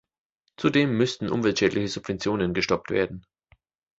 [0.57, 3.23] Zudem müssten umweltschädliche Subventionen gestoppt werden.